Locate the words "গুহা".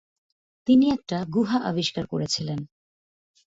1.25-1.57